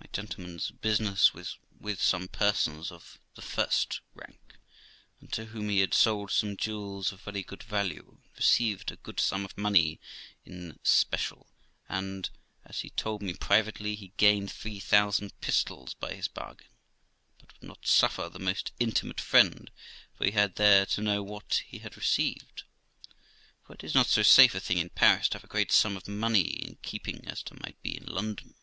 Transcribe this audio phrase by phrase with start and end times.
[0.00, 4.58] My gentleman's business was with some persons of the first rank,
[5.20, 8.96] and to whom he had sold some jewels of very good value, and received a
[8.96, 9.98] great sum of money
[10.44, 11.34] in specie;
[11.88, 12.30] and,
[12.64, 16.68] as he told me privately, he gained three thousand pistoles by his bargain,
[17.40, 19.68] but would not suffer the most intimate friend
[20.20, 22.62] he had there to know what he had received;
[23.66, 25.96] for it is not so safe a thing in Paris to have a great sum
[25.96, 28.54] of money in keeping as it might be in London.